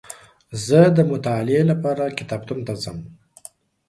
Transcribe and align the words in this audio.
زه 0.65 0.79
دمطالعې 0.97 1.61
لپاره 1.71 2.15
کتابتون 2.17 2.59
ته 2.67 2.73
ځم 2.83 2.97